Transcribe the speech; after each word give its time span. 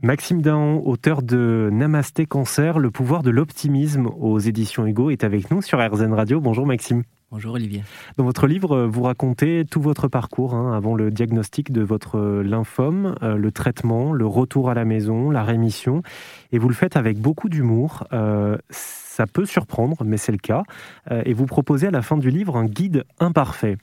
Maxime 0.00 0.42
Daon, 0.42 0.80
auteur 0.86 1.22
de 1.22 1.70
Namasté 1.72 2.24
Cancer, 2.24 2.78
le 2.78 2.92
pouvoir 2.92 3.24
de 3.24 3.30
l'optimisme 3.30 4.06
aux 4.06 4.38
éditions 4.38 4.86
Hugo, 4.86 5.10
est 5.10 5.24
avec 5.24 5.50
nous 5.50 5.60
sur 5.60 5.84
RZN 5.84 6.12
Radio. 6.12 6.40
Bonjour 6.40 6.66
Maxime. 6.66 7.02
Bonjour 7.32 7.54
Olivier. 7.54 7.82
Dans 8.16 8.22
votre 8.22 8.46
livre, 8.46 8.86
vous 8.86 9.02
racontez 9.02 9.64
tout 9.68 9.82
votre 9.82 10.06
parcours 10.06 10.54
hein, 10.54 10.72
avant 10.72 10.94
le 10.94 11.10
diagnostic 11.10 11.72
de 11.72 11.82
votre 11.82 12.20
lymphome, 12.42 13.16
euh, 13.24 13.34
le 13.34 13.50
traitement, 13.50 14.12
le 14.12 14.24
retour 14.24 14.70
à 14.70 14.74
la 14.74 14.84
maison, 14.84 15.32
la 15.32 15.42
rémission. 15.42 16.04
Et 16.52 16.58
vous 16.58 16.68
le 16.68 16.76
faites 16.76 16.96
avec 16.96 17.18
beaucoup 17.18 17.48
d'humour. 17.48 18.06
Euh, 18.12 18.56
ça 18.70 19.26
peut 19.26 19.46
surprendre, 19.46 20.04
mais 20.04 20.16
c'est 20.16 20.30
le 20.30 20.38
cas. 20.38 20.62
Euh, 21.10 21.22
et 21.26 21.32
vous 21.32 21.46
proposez 21.46 21.88
à 21.88 21.90
la 21.90 22.02
fin 22.02 22.18
du 22.18 22.30
livre 22.30 22.56
un 22.56 22.66
guide 22.66 23.02
imparfait. 23.18 23.78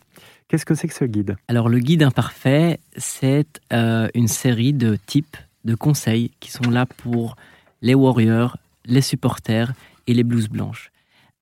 Qu'est-ce 0.48 0.66
que 0.66 0.76
c'est 0.76 0.88
que 0.88 0.94
ce 0.94 1.04
guide? 1.04 1.36
Alors 1.50 1.68
le 1.68 1.80
guide 1.80 2.04
imparfait, 2.04 2.80
c'est 2.96 3.60
une 3.72 4.28
série 4.30 4.74
de 4.74 4.96
types 4.96 5.36
de 5.66 5.76
conseils 5.76 6.32
qui 6.40 6.52
sont 6.52 6.70
là 6.70 6.86
pour 6.86 7.36
les 7.82 7.94
warriors, 7.94 8.58
les 8.86 9.02
supporters 9.02 9.74
et 10.08 10.14
les 10.14 10.24
blouses 10.24 10.48
blanches. 10.48 10.92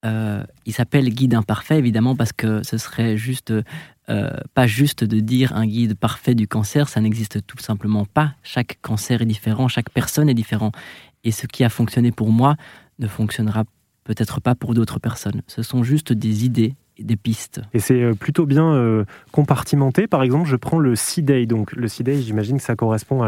Euh, 0.06 0.44
il 0.66 0.74
s'appelle 0.74 1.10
guide 1.10 1.34
imparfait 1.34 1.78
évidemment 1.78 2.16
parce 2.16 2.34
que 2.34 2.62
ce 2.64 2.78
serait 2.78 3.16
juste 3.16 3.54
euh, 4.10 4.30
pas 4.54 4.68
juste 4.68 5.06
de 5.06 5.22
dire 5.22 5.56
un 5.56 5.66
guide 5.66 5.96
parfait 5.96 6.36
du 6.36 6.46
cancer, 6.46 6.90
ça 6.90 7.00
n'existe 7.00 7.46
tout 7.48 7.60
simplement 7.60 8.06
pas. 8.06 8.34
Chaque 8.44 8.80
cancer 8.82 9.22
est 9.22 9.26
différent, 9.26 9.70
chaque 9.70 9.90
personne 9.90 10.28
est 10.30 10.34
différent. 10.34 10.72
Et 11.24 11.32
ce 11.32 11.48
qui 11.48 11.64
a 11.64 11.70
fonctionné 11.70 12.12
pour 12.12 12.32
moi 12.32 12.56
ne 13.00 13.08
fonctionnera 13.08 13.64
peut-être 14.04 14.42
pas 14.42 14.56
pour 14.56 14.74
d'autres 14.74 15.00
personnes. 15.00 15.42
Ce 15.48 15.64
sont 15.64 15.84
juste 15.84 16.12
des 16.12 16.44
idées 16.44 16.76
des 17.04 17.16
pistes. 17.16 17.62
Et 17.74 17.80
c'est 17.80 18.02
euh, 18.02 18.14
plutôt 18.14 18.46
bien 18.46 18.74
euh, 18.74 19.06
compartimenté. 19.32 20.08
Par 20.08 20.24
exemple, 20.24 20.48
je 20.48 20.56
prends 20.56 20.80
le 20.80 20.96
C-Day. 20.96 21.46
Donc, 21.46 21.74
le 21.74 21.88
C-Day, 21.88 22.22
j'imagine 22.22 22.58
que 22.58 22.64
ça 22.64 22.76
correspond 22.76 23.22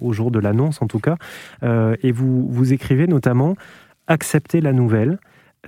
au 0.00 0.12
jour 0.12 0.30
de 0.30 0.38
l'annonce, 0.38 0.80
en 0.80 0.86
tout 0.86 1.00
cas. 1.00 1.16
Euh, 1.62 1.96
et 2.02 2.12
vous, 2.12 2.48
vous 2.48 2.72
écrivez 2.72 3.06
notamment 3.06 3.56
accepter 4.06 4.60
la 4.60 4.72
nouvelle 4.72 5.18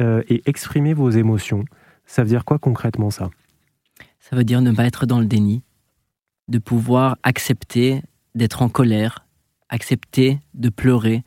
et 0.01 0.41
exprimer 0.47 0.95
vos 0.95 1.11
émotions. 1.11 1.65
Ça 2.06 2.23
veut 2.23 2.28
dire 2.28 2.47
quoi 2.47 2.59
concrètement, 2.59 3.11
ça? 3.11 3.28
Ça 4.19 4.34
veut 4.34 4.45
dire 4.45 4.62
ne 4.62 4.73
pas 4.73 4.87
être 4.87 5.05
dans 5.05 5.21
le 5.21 5.27
déni, 5.27 5.62
de 6.48 6.59
pouvoir 6.59 7.19
accepter 7.23 8.01
d'être 8.34 8.62
en 8.62 8.71
colère, 8.71 9.27
accepter 9.69 10.39
de 10.55 10.71
pleurer, 10.71 11.23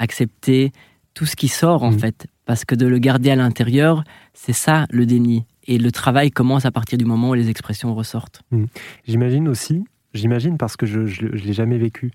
accepter 0.00 0.72
tout 1.14 1.26
ce 1.26 1.36
qui 1.36 1.46
sort, 1.46 1.84
en 1.84 1.92
mmh. 1.92 1.98
fait, 1.98 2.26
parce 2.44 2.64
que 2.64 2.74
de 2.74 2.86
le 2.86 2.98
garder 2.98 3.30
à 3.30 3.36
l'intérieur, 3.36 4.02
c'est 4.32 4.52
ça 4.52 4.86
le 4.90 5.06
déni. 5.06 5.44
Et 5.68 5.76
le 5.76 5.92
travail 5.92 6.30
commence 6.30 6.64
à 6.64 6.70
partir 6.70 6.98
du 6.98 7.04
moment 7.04 7.30
où 7.30 7.34
les 7.34 7.50
expressions 7.50 7.94
ressortent. 7.94 8.40
Hmm. 8.50 8.64
J'imagine 9.06 9.46
aussi, 9.48 9.84
j'imagine 10.14 10.56
parce 10.56 10.76
que 10.76 10.86
je 10.86 11.00
ne 11.00 11.28
l'ai 11.28 11.52
jamais 11.52 11.76
vécu, 11.76 12.10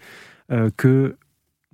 euh, 0.51 0.71
que 0.75 1.15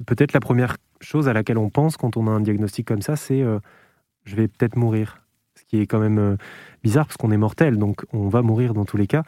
peut-être 0.06 0.34
la 0.34 0.42
première 0.42 0.76
chose 1.00 1.30
à 1.30 1.34
laquelle 1.34 1.58
on 1.58 1.70
pense 1.70 1.96
quand 1.96 2.18
on 2.18 2.28
a 2.28 2.32
un 2.32 2.42
diagnostic 2.42 2.86
comme 2.86 3.02
ça, 3.02 3.16
c'est 3.16 3.42
euh, 3.42 3.60
je 4.26 4.36
vais 4.36 4.50
peut-être 4.50 4.76
mourir. 4.76 5.26
Ce 5.56 5.64
qui 5.64 5.80
est 5.80 5.88
quand 5.88 6.00
même 6.00 6.20
euh, 6.20 6.36
bizarre 6.84 7.06
parce 7.06 7.16
qu'on 7.16 7.32
est 7.32 7.38
mortel, 7.38 7.78
donc 7.78 8.06
on 8.12 8.28
va 8.28 8.42
mourir 8.42 8.74
dans 8.74 8.86
tous 8.86 8.98
les 8.98 9.08
cas. 9.08 9.24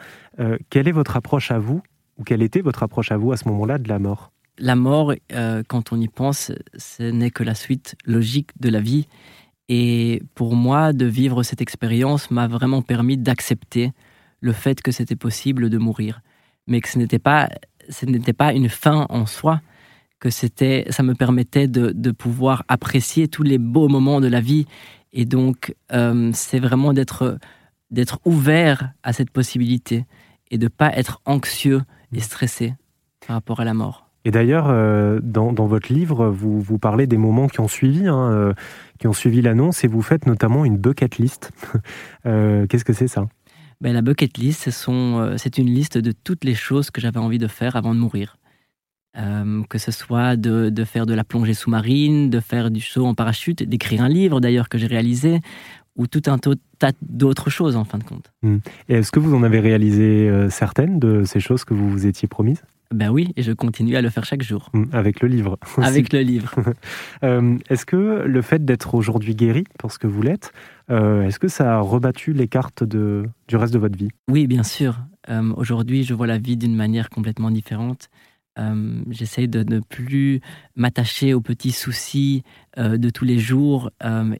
quelle 0.68 0.88
est 0.88 0.92
votre 0.92 1.16
approche 1.16 1.50
à 1.50 1.58
vous, 1.58 1.82
ou 2.18 2.24
quelle 2.24 2.42
était 2.42 2.60
votre 2.60 2.82
approche 2.82 3.12
à 3.12 3.16
vous 3.16 3.32
à 3.32 3.38
ce 3.38 3.48
moment-là 3.48 3.78
de 3.78 3.88
la 3.88 3.98
mort? 3.98 4.30
La 4.58 4.76
mort, 4.76 5.14
quand 5.68 5.92
on 5.92 6.00
y 6.00 6.08
pense, 6.08 6.52
ce 6.76 7.02
n'est 7.02 7.30
que 7.30 7.42
la 7.42 7.54
suite 7.54 7.96
logique 8.04 8.50
de 8.60 8.68
la 8.68 8.80
vie. 8.80 9.08
Et 9.68 10.22
pour 10.34 10.54
moi, 10.54 10.92
de 10.92 11.06
vivre 11.06 11.42
cette 11.42 11.60
expérience 11.60 12.30
m'a 12.30 12.46
vraiment 12.46 12.82
permis 12.82 13.16
d'accepter 13.16 13.92
le 14.40 14.52
fait 14.52 14.82
que 14.82 14.90
c'était 14.90 15.16
possible 15.16 15.70
de 15.70 15.78
mourir, 15.78 16.20
mais 16.66 16.80
que 16.80 16.88
ce 16.88 16.98
n'était 16.98 17.18
pas, 17.18 17.48
ce 17.88 18.04
n'était 18.06 18.32
pas 18.32 18.52
une 18.52 18.68
fin 18.68 19.06
en 19.08 19.26
soi, 19.26 19.60
que 20.18 20.30
c'était, 20.30 20.84
ça 20.90 21.02
me 21.02 21.14
permettait 21.14 21.66
de, 21.66 22.10
pouvoir 22.12 22.64
apprécier 22.68 23.28
tous 23.28 23.42
les 23.42 23.58
beaux 23.58 23.88
moments 23.88 24.20
de 24.20 24.28
la 24.28 24.40
vie. 24.40 24.66
Et 25.12 25.24
donc, 25.24 25.74
euh, 25.92 26.30
c'est 26.32 26.60
vraiment 26.60 26.92
d'être, 26.92 27.38
d'être 27.90 28.20
ouvert 28.24 28.92
à 29.02 29.12
cette 29.12 29.30
possibilité 29.30 30.06
et 30.50 30.58
de 30.58 30.68
pas 30.68 30.96
être 30.96 31.20
anxieux 31.24 31.82
et 32.12 32.20
stressé 32.20 32.74
par 33.26 33.34
rapport 33.34 33.60
à 33.60 33.64
la 33.64 33.74
mort. 33.74 34.01
Et 34.24 34.30
d'ailleurs, 34.30 34.66
euh, 34.68 35.18
dans, 35.22 35.52
votre 35.52 35.92
livre, 35.92 36.28
vous, 36.28 36.60
vous 36.60 36.78
parlez 36.78 37.06
des 37.06 37.16
moments 37.16 37.48
qui 37.48 37.60
ont 37.60 37.68
suivi, 37.68 38.06
hein, 38.06 38.30
euh, 38.30 38.52
qui 38.98 39.08
ont 39.08 39.12
suivi 39.12 39.42
l'annonce, 39.42 39.82
et 39.84 39.88
vous 39.88 40.02
faites 40.02 40.26
notamment 40.26 40.64
une 40.64 40.76
bucket 40.76 41.18
list. 41.18 41.52
Euh, 42.24 42.68
qu'est-ce 42.68 42.84
que 42.84 42.92
c'est 42.92 43.08
ça? 43.08 43.26
Ben, 43.80 43.92
La 43.92 44.00
bucket 44.00 44.38
list, 44.38 44.70
c'est 44.70 45.58
une 45.58 45.66
liste 45.66 45.98
de 45.98 46.12
toutes 46.12 46.44
les 46.44 46.54
choses 46.54 46.92
que 46.92 47.00
j'avais 47.00 47.18
envie 47.18 47.38
de 47.38 47.48
faire 47.48 47.74
avant 47.74 47.96
de 47.96 47.98
mourir. 47.98 48.36
que 49.14 49.78
ce 49.78 49.90
soit 49.90 50.36
de, 50.36 50.84
faire 50.84 51.04
de 51.04 51.14
la 51.14 51.24
plongée 51.24 51.54
sous-marine, 51.54 52.30
de 52.30 52.38
faire 52.38 52.70
du 52.70 52.80
saut 52.80 53.06
en 53.06 53.14
parachute, 53.14 53.64
d'écrire 53.64 54.02
un 54.02 54.08
livre 54.08 54.40
d'ailleurs 54.40 54.68
que 54.68 54.78
j'ai 54.78 54.86
réalisé, 54.86 55.40
ou 55.96 56.06
tout 56.06 56.22
un 56.26 56.38
tas 56.38 56.92
d'autres 57.02 57.50
choses 57.50 57.76
en 57.76 57.84
fin 57.84 57.98
de 57.98 58.04
compte. 58.04 58.32
Hmm. 58.42 58.58
Et 58.88 58.94
est-ce 58.94 59.12
que 59.12 59.20
vous 59.20 59.34
en 59.34 59.42
avez 59.42 59.60
réalisé 59.60 60.30
certaines 60.50 60.98
de 60.98 61.24
ces 61.24 61.40
choses 61.40 61.64
que 61.64 61.74
vous 61.74 61.90
vous 61.90 62.06
étiez 62.06 62.28
promises? 62.28 62.62
Ben 62.92 63.08
oui, 63.08 63.32
et 63.36 63.42
je 63.42 63.52
continue 63.52 63.96
à 63.96 64.02
le 64.02 64.10
faire 64.10 64.24
chaque 64.24 64.42
jour. 64.42 64.68
Mmh, 64.74 64.84
avec 64.92 65.20
le 65.20 65.28
livre. 65.28 65.58
Avec 65.78 66.12
le 66.12 66.20
livre. 66.20 66.54
Euh, 67.24 67.56
est-ce 67.68 67.86
que 67.86 68.24
le 68.26 68.42
fait 68.42 68.64
d'être 68.64 68.94
aujourd'hui 68.94 69.36
guéri, 69.36 69.64
parce 69.78 69.96
que 69.96 70.08
vous 70.08 70.22
l'êtes, 70.22 70.52
euh, 70.90 71.22
est-ce 71.22 71.38
que 71.38 71.46
ça 71.46 71.76
a 71.76 71.80
rebattu 71.80 72.32
les 72.32 72.48
cartes 72.48 72.82
de, 72.82 73.24
du 73.46 73.56
reste 73.56 73.72
de 73.72 73.78
votre 73.78 73.96
vie? 73.96 74.08
Oui, 74.28 74.48
bien 74.48 74.64
sûr. 74.64 74.98
Euh, 75.28 75.52
aujourd'hui, 75.56 76.02
je 76.02 76.14
vois 76.14 76.26
la 76.26 76.38
vie 76.38 76.56
d'une 76.56 76.74
manière 76.74 77.10
complètement 77.10 77.50
différente. 77.50 78.08
J'essaye 79.10 79.48
de 79.48 79.62
ne 79.62 79.80
plus 79.80 80.40
m'attacher 80.76 81.34
aux 81.34 81.40
petits 81.40 81.72
soucis 81.72 82.42
de 82.76 83.10
tous 83.10 83.24
les 83.24 83.38
jours 83.38 83.90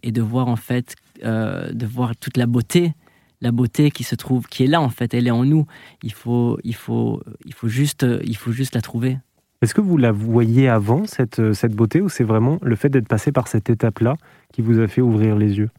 et 0.02 0.12
de 0.12 0.22
voir 0.22 0.48
en 0.48 0.56
fait, 0.56 0.96
de 1.22 1.86
voir 1.86 2.16
toute 2.16 2.36
la 2.36 2.46
beauté 2.46 2.94
la 3.42 3.50
beauté 3.50 3.90
qui 3.90 4.04
se 4.04 4.14
trouve, 4.14 4.46
qui 4.46 4.64
est 4.64 4.68
là 4.68 4.80
en 4.80 4.88
fait, 4.88 5.12
elle 5.12 5.26
est 5.26 5.32
en 5.32 5.44
nous. 5.44 5.66
Il 6.02 6.12
faut, 6.12 6.58
il 6.64 6.74
faut, 6.74 7.22
il 7.44 7.52
faut 7.52 7.68
juste, 7.68 8.06
il 8.24 8.36
faut 8.36 8.52
juste 8.52 8.74
la 8.74 8.80
trouver. 8.80 9.18
Est-ce 9.60 9.74
que 9.74 9.80
vous 9.80 9.96
la 9.96 10.10
voyez 10.12 10.68
avant 10.68 11.06
cette, 11.06 11.52
cette 11.52 11.74
beauté 11.74 12.00
ou 12.00 12.08
c'est 12.08 12.24
vraiment 12.24 12.58
le 12.62 12.74
fait 12.74 12.88
d'être 12.88 13.06
passé 13.06 13.30
par 13.30 13.48
cette 13.48 13.68
étape-là 13.68 14.16
qui 14.52 14.62
vous 14.62 14.80
a 14.80 14.88
fait 14.88 15.00
ouvrir 15.00 15.36
les 15.36 15.58
yeux? 15.58 15.70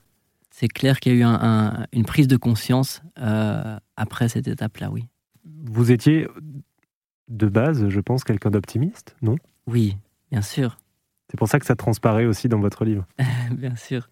C'est 0.51 0.67
clair 0.67 0.99
qu'il 0.99 1.17
y 1.17 1.23
a 1.23 1.27
eu 1.27 1.87
une 1.93 2.05
prise 2.05 2.27
de 2.27 2.37
conscience 2.37 3.01
euh, 3.19 3.77
après 3.97 4.29
cette 4.29 4.47
étape-là, 4.47 4.91
oui. 4.91 5.07
Vous 5.65 5.91
étiez 5.91 6.27
de 7.33 7.47
base, 7.47 7.89
je 7.89 7.99
pense, 7.99 8.23
quelqu'un 8.23 8.51
d'optimiste, 8.51 9.15
non? 9.21 9.35
Oui, 9.67 9.97
bien 10.31 10.41
sûr. 10.41 10.77
C'est 11.29 11.37
pour 11.37 11.47
ça 11.47 11.59
que 11.59 11.65
ça 11.65 11.75
transparaît 11.75 12.25
aussi 12.25 12.47
dans 12.47 12.59
votre 12.59 12.85
livre. 12.85 13.05
bien 13.51 13.75
sûr. 13.75 14.09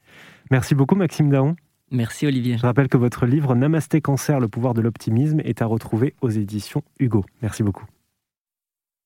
Merci 0.50 0.76
beaucoup, 0.76 0.96
Maxime 0.96 1.30
Daon. 1.30 1.56
Merci 1.92 2.26
Olivier. 2.26 2.58
Je 2.58 2.66
rappelle 2.66 2.88
que 2.88 2.98
votre 2.98 3.26
livre 3.26 3.54
Namasté 3.54 4.02
Cancer, 4.02 4.40
le 4.40 4.48
pouvoir 4.48 4.74
de 4.74 4.82
l'optimisme 4.82 5.42
est 5.42 5.62
à 5.62 5.66
retrouver 5.66 6.16
aux 6.22 6.30
éditions 6.30 6.84
Hugo. 7.00 7.26
Merci 7.42 7.64
beaucoup. 7.64 7.86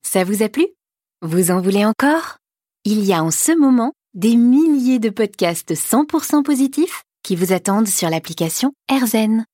Ça 0.04 0.24
vous 0.24 0.44
a 0.44 0.50
plu? 0.50 0.68
Vous 1.22 1.50
en 1.50 1.62
voulez 1.62 1.84
encore? 1.84 2.38
Il 2.86 3.04
y 3.04 3.12
a 3.12 3.24
en 3.24 3.32
ce 3.32 3.58
moment 3.58 3.94
des 4.14 4.36
milliers 4.36 5.00
de 5.00 5.10
podcasts 5.10 5.74
100% 5.74 6.44
positifs 6.44 7.04
qui 7.24 7.36
vous 7.36 7.54
attendent 7.54 7.88
sur 7.88 8.10
l'application 8.10 8.72
AirZen. 8.88 9.46